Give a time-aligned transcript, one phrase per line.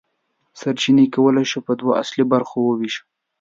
[0.59, 3.03] سرچینې کولی شو په دوه اصلي برخو وویشو.